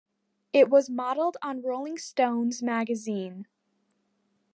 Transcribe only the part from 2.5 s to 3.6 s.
magazine.